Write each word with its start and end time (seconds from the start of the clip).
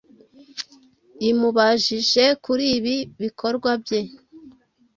imubajije 1.29 2.23
kuri 2.43 2.65
ibi 2.77 2.95
bikorwa 3.21 3.71
bye 3.83 4.01